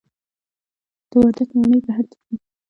د 1.09 1.11
وردګو 1.19 1.53
مڼې 1.59 1.79
بهر 1.85 2.05
ته 2.11 2.17
ځي؟ 2.25 2.35